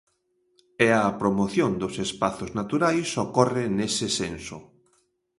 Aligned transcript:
E 0.85 0.87
a 1.01 1.03
promoción 1.21 1.71
dos 1.81 1.95
espazos 2.07 2.49
naturais 2.59 3.09
ocorre 3.25 3.63
nese 3.77 4.07
senso. 4.19 4.57